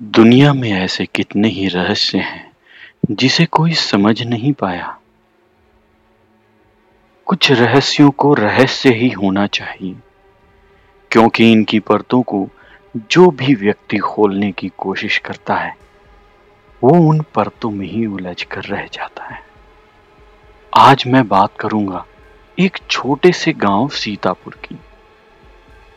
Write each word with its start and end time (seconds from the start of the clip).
दुनिया 0.00 0.52
में 0.52 0.70
ऐसे 0.72 1.04
कितने 1.06 1.48
ही 1.48 1.66
रहस्य 1.68 2.18
हैं 2.18 2.50
जिसे 3.10 3.44
कोई 3.46 3.72
समझ 3.72 4.22
नहीं 4.22 4.52
पाया। 4.52 4.98
कुछ 7.26 7.50
रहस्यों 7.52 8.10
को 8.10 8.32
रहस्य 8.34 8.92
ही 8.94 9.08
होना 9.08 9.46
चाहिए, 9.46 9.94
क्योंकि 11.10 11.50
इनकी 11.52 11.80
परतों 11.80 12.22
को 12.22 12.48
जो 13.10 13.30
भी 13.30 13.54
व्यक्ति 13.54 13.98
खोलने 13.98 14.52
की 14.52 14.70
कोशिश 14.78 15.18
करता 15.18 15.54
है, 15.54 15.74
वो 16.82 16.90
उन 17.10 17.20
परतों 17.34 17.70
में 17.70 17.86
ही 17.86 18.06
उलझ 18.06 18.42
कर 18.42 18.64
रह 18.64 18.86
जाता 18.86 19.24
है। 19.24 19.40
आज 20.72 21.04
मैं 21.06 21.26
बात 21.28 21.56
करूँगा 21.60 22.04
एक 22.58 22.78
छोटे 22.90 23.32
से 23.32 23.52
गाँव 23.52 23.88
सीतापुर 23.88 24.58
की। 24.64 24.78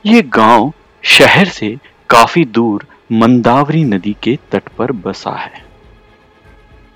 ये 0.05 0.21
गाँव 0.21 0.73
शहर 1.04 1.47
से 1.47 1.77
काफ़ी 2.09 2.45
दूर 2.45 2.86
मंदावरी 3.12 3.84
नदी 3.84 4.16
के 4.23 4.38
तट 4.52 4.68
पर 4.70 4.91
बसा 4.91 5.32
है। 5.32 5.64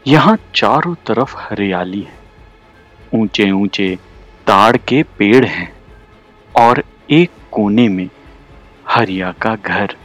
यहाँ 0.08 0.38
चारों 0.55 0.94
तरफ़ 1.08 1.36
हरियाली 1.38 2.02
है। 2.02 2.18
ऊँचे 3.14 3.50
ऊँचे 3.52 3.88
ताड़ 4.48 4.78
के 4.78 5.02
पेड़ 5.18 5.46
हैं 5.46 5.72
और 6.55 6.84
एक 7.12 7.32
कोने 7.52 7.88
में 7.90 8.10
हरिया 8.90 9.32
का 9.41 9.55
घर। 9.55 9.96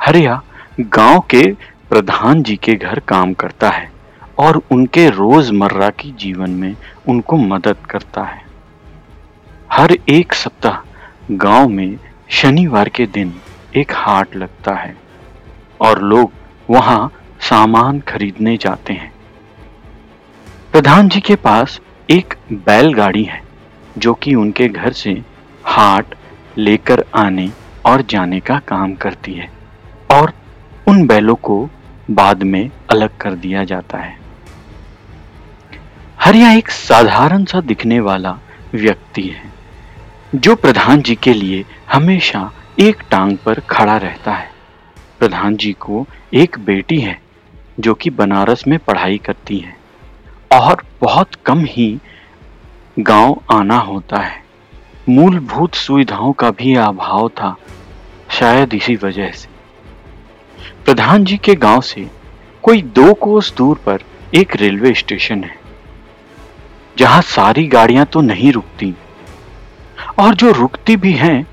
हरिया 0.00 0.42
गाँव 0.80 1.20
के 1.20 1.44
प्रधान 1.90 2.42
जी 2.42 2.56
के 2.56 2.74
घर 2.74 2.98
काम 2.98 3.34
करता 3.34 3.70
है 3.70 3.90
और 4.38 4.62
उनके 4.70 5.08
रोज़मर्रा 5.10 5.90
की 5.90 6.10
जीवन 6.18 6.50
में 6.50 6.74
उनको 7.08 7.36
मदद 7.36 7.86
करता 7.90 8.24
है। 8.24 8.42
हर 9.72 9.98
एक 10.08 10.32
सप्ताह 10.32 10.82
गाँव 11.30 11.68
में 11.68 11.98
शनिवार 12.32 12.88
के 12.88 13.06
दिन 13.06 13.34
एक 13.76 13.92
हाट 13.92 14.36
लगता 14.36 14.74
है 14.74 14.94
और 15.80 16.02
लोग 16.02 16.32
वहाँ 16.70 17.10
सामान 17.40 18.00
खरीदने 18.00 18.56
जाते 18.56 18.92
हैं। 18.92 19.12
प्रधान 20.72 21.08
जी 21.08 21.20
के 21.20 21.36
पास 21.36 21.80
एक 22.08 22.34
बैलगाड़ी 22.52 23.24
है, 23.24 23.42
जो 23.98 24.14
कि 24.14 24.34
उनके 24.34 24.68
घर 24.68 24.92
से 24.92 25.22
हाट 25.64 26.14
लेकर 26.58 27.04
आने 27.14 27.50
और 27.86 28.02
जाने 28.02 28.40
का 28.40 28.58
काम 28.58 28.94
करती 28.94 29.34
है 29.34 29.50
और 30.10 30.32
उन 30.88 31.06
बैलों 31.06 31.34
को 31.34 31.68
बाद 32.10 32.42
में 32.42 32.70
अलग 32.90 33.16
कर 33.16 33.34
दिया 33.36 33.64
जाता 33.64 33.98
है। 33.98 34.16
हरिया 36.20 36.52
एक 36.52 36.70
साधारण 36.70 37.44
सा 37.44 37.60
दिखने 37.60 38.00
वाला 38.00 38.38
व्यक्ति 38.74 39.22
है, 39.22 39.52
जो 40.34 40.54
प्रधान 40.56 41.02
जी 41.02 41.14
के 41.14 41.32
लिए 41.34 41.64
हमेशा 41.92 42.50
एक 42.80 43.02
टांग 43.10 43.36
पर 43.38 43.60
खड़ा 43.60 43.96
रहता 43.96 44.32
है। 44.32 44.50
प्रधान 45.18 45.56
जी 45.56 45.72
को 45.72 46.06
एक 46.34 46.58
बेटी 46.58 46.98
है, 47.00 47.18
जो 47.80 47.94
कि 47.94 48.10
बनारस 48.10 48.66
में 48.68 48.78
पढ़ाई 48.78 49.18
करती 49.18 49.58
है। 49.58 49.76
और 50.52 50.82
बहुत 51.00 51.34
कम 51.34 51.64
ही 51.64 51.98
गाँव 52.98 53.40
आना 53.52 53.78
होता 53.78 54.20
है। 54.20 54.42
मूलभूत 55.08 55.74
सुविधाओं 55.74 56.32
का 56.32 56.50
भी 56.50 56.74
अभाव 56.74 57.28
था, 57.28 57.56
शायद 58.30 58.74
इसी 58.74 58.96
वजह 58.96 59.30
से। 59.30 59.48
प्रधान 60.84 61.24
जी 61.24 61.36
के 61.36 61.54
गाँव 61.54 61.80
से 61.80 62.10
कोई 62.62 62.82
दो 62.82 63.12
कोस 63.14 63.54
दूर 63.56 63.80
पर 63.86 64.04
एक 64.34 64.56
रेलवे 64.56 64.94
स्टेशन 64.94 65.44
है, 65.44 65.56
जहाँ 66.98 67.22
सारी 67.22 67.66
गाड़ियाँ 67.68 68.06
तो 68.06 68.20
नहीं 68.20 68.52
रुकती। 68.52 68.94
और 70.18 70.34
जो 70.34 70.52
रुकती 70.52 70.96
भी 70.96 71.12
हैं 71.12 71.46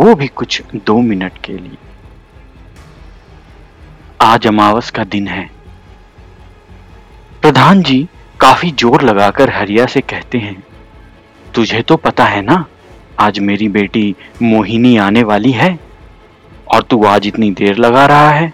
वो 0.00 0.14
भी 0.14 0.26
कुछ 0.28 0.62
दो 0.76 0.96
मिनट 1.00 1.38
के 1.44 1.52
लिए। 1.52 1.76
आज 4.22 4.46
अमावस 4.46 4.90
का 4.90 5.04
दिन 5.06 5.28
है। 5.28 5.48
प्रधान 7.42 7.82
जी 7.82 8.06
काफ़ी 8.40 8.70
ज़ोर 8.72 9.02
लगाकर 9.02 9.50
हरिया 9.50 9.86
से 9.86 10.00
कहते 10.02 10.38
हैं, 10.38 10.62
तुझे 11.46 11.82
तो 11.82 11.96
पता 11.98 12.24
है 12.24 12.42
ना, 12.42 12.64
आज 13.20 13.38
मेरी 13.40 13.68
बेटी 13.70 14.14
मोहिनी 14.42 14.96
आने 14.98 15.22
वाली 15.22 15.52
है 15.52 15.78
और 16.66 16.82
तू 16.82 17.04
आज 17.04 17.26
इतनी 17.26 17.50
देर 17.52 17.76
लगा 17.76 18.06
रहा 18.06 18.30
है। 18.30 18.52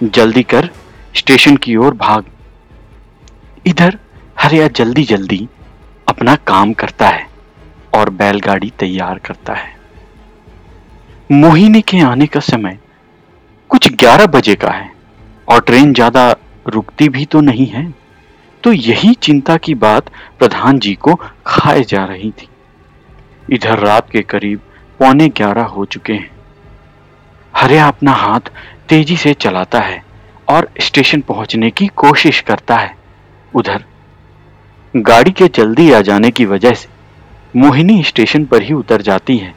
जल्दी 0.00 0.42
कर, 0.44 0.70
स्टेशन 1.14 1.56
की 1.56 1.76
ओर 1.76 1.94
भाग। 1.96 2.24
इधर 3.66 3.98
हरिया 4.40 4.68
जल्दी 4.68 5.04
जल्दी 5.04 5.46
अपना 6.08 6.34
काम 6.46 6.72
करता 6.74 7.08
है 7.08 7.26
और 7.94 8.10
बैलगाड़ी 8.12 8.72
तैयार 8.78 9.18
करता 9.18 9.54
है। 9.54 9.73
मोहिनी 11.30 11.80
के 11.80 12.00
आने 12.00 12.26
का 12.26 12.40
समय 12.40 12.76
कुछ 13.70 13.88
ग्यारह 13.92 14.26
बजे 14.26 14.54
का 14.54 14.70
है 14.70 14.90
और 15.48 15.60
ट्रेन 15.60 15.92
ज़्यादा 15.94 16.30
रुकती 16.66 17.08
भी 17.08 17.24
तो 17.24 17.40
नहीं 17.40 17.66
है। 17.66 17.84
तो 18.62 18.72
यही 18.72 19.12
चिंता 19.16 19.56
की 19.56 19.74
बात 19.76 20.10
प्रधान 20.38 20.78
जी 20.78 20.94
को 20.96 21.14
खाए 21.46 21.82
जा 21.84 22.04
रही 22.04 22.30
थी। 22.32 22.48
इधर 23.52 23.78
रात 23.78 24.10
के 24.10 24.22
करीब 24.24 24.60
पौने 25.00 25.28
ग्यारह 25.30 25.64
हो 25.66 25.84
चुके 25.86 26.12
हैं। 26.12 26.30
हरिया 27.54 27.88
अपना 27.88 28.12
हाथ 28.14 28.50
तेज़ी 28.88 29.16
से 29.16 29.34
चलाता 29.36 29.80
है 29.80 30.02
और 30.48 30.68
स्टेशन 30.82 31.20
पहुँचने 31.22 31.70
की 31.70 31.86
कोशिश 31.96 32.40
करता 32.42 32.76
है। 32.76 32.96
उधर 33.52 33.84
गाड़ी 34.94 35.30
के 35.32 35.48
जल्दी 35.54 35.90
आ 35.92 36.00
जाने 36.02 36.30
की 36.30 36.44
वजह 36.46 36.74
से 36.74 36.88
मोहिनी 37.56 38.02
स्टेशन 38.04 38.44
पर 38.44 38.62
ही 38.62 38.74
उतर 38.74 39.02
जाती 39.02 39.36
है 39.38 39.54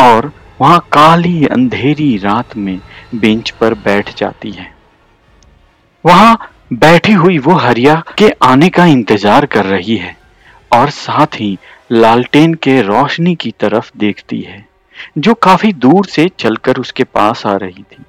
और 0.00 0.32
वहाँ 0.60 0.78
काली 0.92 1.44
अंधेरी 1.46 2.16
रात 2.18 2.56
में 2.56 2.78
बेंच 3.14 3.50
पर 3.50 3.74
बैठ 3.74 4.14
जाती 4.16 4.50
है। 4.50 4.72
वहाँ 6.04 6.38
बैठी 6.74 7.12
हुई 7.12 7.38
वो 7.38 7.54
हरिया 7.54 7.94
के 8.18 8.30
आने 8.42 8.68
का 8.68 8.84
इंतज़ार 8.86 9.46
कर 9.46 9.64
रही 9.66 9.96
है 9.96 10.16
और 10.70 10.90
साथ 10.90 11.40
ही 11.40 11.56
लालटेन 11.92 12.54
के 12.54 12.80
रोशनी 12.82 13.34
की 13.34 13.50
तरफ़ 13.60 13.90
देखती 13.98 14.40
है, 14.40 14.64
जो 15.18 15.34
काफ़ी 15.34 15.72
दूर 15.74 16.06
से 16.06 16.28
चलकर 16.38 16.76
उसके 16.76 17.04
पास 17.04 17.46
आ 17.46 17.54
रही 17.56 17.82
थी। 17.82 18.04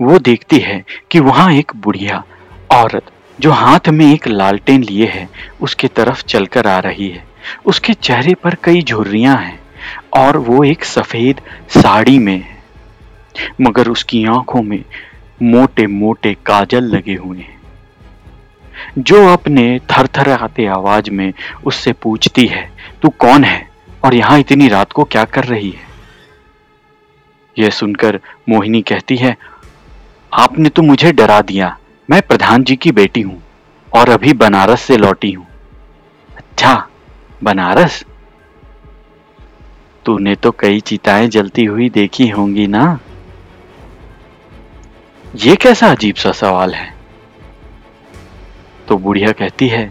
वो 0.00 0.18
देखती 0.18 0.58
है 0.58 0.82
कि 1.10 1.20
वहाँ 1.20 1.50
एक 1.52 1.72
बुढ़िया 1.76 2.22
औरत, 2.72 3.10
जो 3.38 3.50
हाथ 3.52 3.88
में 3.88 4.12
एक 4.12 4.28
लालटेन 4.28 4.82
लिए 4.82 5.06
है, 5.06 5.28
उसके 5.60 5.88
तरफ़ 5.88 6.24
चलकर 6.24 6.66
आ 6.66 6.78
रही 6.78 7.08
है। 7.08 7.24
उसके 7.66 7.92
चेहरे 7.94 8.34
पर 8.34 8.56
कई 8.64 8.82
झुर्रियाँ 8.82 9.36
हैं। 9.36 9.60
और 10.12 10.36
वो 10.38 10.62
एक 10.64 10.84
सफ़ेद 10.84 11.40
साड़ी 11.70 12.18
में 12.18 12.36
है, 12.36 12.62
मगर 13.60 13.88
उसकी 13.88 14.24
आँखों 14.24 14.62
में 14.62 14.84
मोटे 15.42 15.86
मोटे 15.86 16.34
काजल 16.46 16.84
लगे 16.86 17.14
हुए 17.14 17.38
हैं। 17.38 17.60
जो 18.98 19.26
अपने 19.28 19.78
थरथराते 19.90 20.66
आवाज़ 20.66 21.10
में 21.10 21.32
उससे 21.64 21.92
पूछती 21.92 22.46
है, 22.46 22.70
तू 23.02 23.08
कौन 23.08 23.44
है 23.44 23.68
और 24.04 24.14
यहाँ 24.14 24.38
इतनी 24.38 24.68
रात 24.68 24.92
को 24.92 25.04
क्या 25.04 25.24
कर 25.24 25.44
रही 25.44 25.70
है? 25.70 25.90
यह 27.56 27.70
सुनकर 27.70 28.20
मोहिनी 28.48 28.82
कहती 28.82 29.16
है, 29.16 29.36
आपने 30.32 30.68
तो 30.68 30.82
मुझे 30.82 31.12
डरा 31.12 31.40
दिया। 31.40 31.76
मैं 32.08 32.20
प्रधान 32.22 32.64
जी 32.64 32.76
की 32.76 32.92
बेटी 32.92 33.20
हूँ 33.20 33.42
और 33.92 34.08
अभी 34.08 34.32
बनारस 34.32 34.82
से 34.82 34.96
लौटी 34.96 35.32
हूँ। 35.32 35.46
अच्छा 36.36 36.74
बनारस? 37.42 38.04
तूने 40.04 40.34
तो 40.34 40.50
कई 40.50 40.80
चिताएँ 40.80 41.28
जलती 41.28 41.64
हुई 41.64 41.88
देखी 41.90 42.28
होंगी 42.28 42.66
ना। 42.66 42.98
ये 45.36 45.54
कैसा 45.56 45.90
अजीब 45.90 46.14
सा 46.14 46.32
सवाल 46.32 46.74
है? 46.74 46.92
तो 48.88 48.96
बुढ़िया 48.98 49.32
कहती 49.32 49.68
है, 49.68 49.90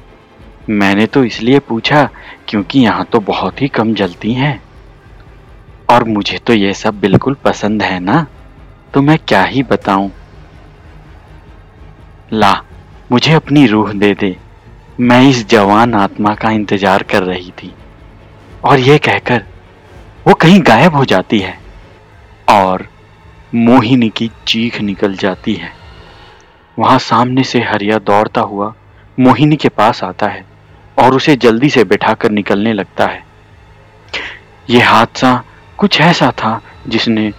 मैंने 0.70 1.06
तो 1.06 1.24
इसलिए 1.24 1.60
पूछा 1.60 2.04
क्योंकि 2.48 2.80
यहाँ 2.80 3.06
तो 3.06 3.20
बहुत 3.22 3.62
ही 3.62 3.68
कम 3.70 3.94
जलती 3.94 4.34
हैं। 4.34 4.62
और 5.90 6.04
मुझे 6.06 6.38
तो 6.38 6.54
यह 6.54 6.74
सब 6.74 7.00
बिल्कुल 7.00 7.34
पसंद 7.44 7.84
है 7.84 8.00
ना 8.00 8.26
तो 8.94 9.02
मैं 9.02 9.18
क्या 9.20 9.44
ही 9.44 9.64
बताऊँ? 9.64 10.12
ला, 12.34 12.54
मुझे 13.12 13.34
अपनी 13.34 13.66
रूह 13.68 13.92
दे 13.94 14.14
दे। 14.14 14.36
मैं 15.00 15.22
इस 15.30 15.48
जवान 15.50 15.94
आत्मा 15.96 16.34
का 16.36 16.52
इंतज़ार 16.52 17.04
कर 17.04 17.24
रही 17.24 17.52
थी। 17.54 17.72
और 18.64 18.80
यह 18.80 18.98
कहकर 18.98 19.44
वो 20.28 20.34
कहीं 20.34 20.62
गायब 20.68 20.96
हो 20.96 21.06
जाती 21.06 21.40
है 21.40 21.58
और 22.50 22.88
मोहिनी 23.56 24.10
की 24.10 24.30
चीख 24.48 24.80
निकल 24.82 25.16
जाती 25.16 25.54
है। 25.54 25.72
वहाँ 26.80 27.00
सामने 27.00 27.44
से 27.44 27.60
हरिया 27.60 27.98
दौड़ता 28.00 28.42
हुआ 28.42 28.74
मोहिनी 29.20 29.56
के 29.56 29.70
पास 29.70 30.04
आता 30.04 30.28
है 30.28 30.46
और 31.00 31.16
उसे 31.16 31.36
जल्दी 31.36 31.70
से 31.70 31.84
बैठाकर 31.84 32.32
निकलने 32.32 32.74
लगता 32.74 33.06
है। 33.06 33.24
यह 34.70 34.90
हादसा 34.90 35.44
कुछ 35.78 36.02
ऐसा 36.02 36.32
था 36.32 36.62
जिसने 36.88 37.34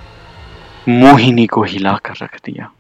मोहिनी 0.89 1.47
को 1.47 1.63
हिला 1.63 1.97
कर 1.97 2.15
रख 2.23 2.37
दिया। 2.45 2.71